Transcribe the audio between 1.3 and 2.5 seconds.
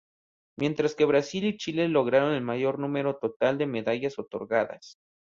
y Chile lograron el